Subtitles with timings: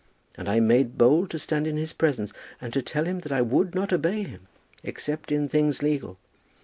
[0.33, 3.43] And I made bold to stand in his presence and to tell him that I
[3.43, 4.47] would not obey him,
[4.83, 6.17] except in things legal.